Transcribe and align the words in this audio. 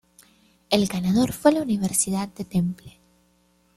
El 0.71 0.87
ganador 0.87 1.31
fue 1.31 1.51
la 1.51 1.61
Universidad 1.61 2.27
de 2.29 2.43
Temple. 2.43 2.97